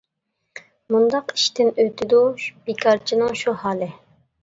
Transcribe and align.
مۇنداق 0.95 1.35
ئىشتىن 1.35 1.71
ئۆتىدۇ، 1.85 2.25
بىكارچىنىڭ 2.49 3.41
شۇ 3.45 3.59
ھالى. 3.65 3.97